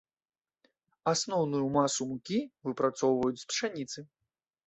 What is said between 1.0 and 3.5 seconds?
Асноўную масу мукі выпрацоўваюць з